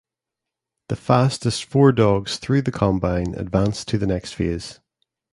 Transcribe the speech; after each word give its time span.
The 0.89 0.95
fastest 0.95 1.65
four 1.65 1.91
dogs 1.91 2.39
through 2.39 2.63
the 2.63 2.71
Combine 2.71 3.35
advance 3.35 3.85
to 3.85 3.99
the 3.99 4.07
next 4.07 4.33
phase. 4.33 4.79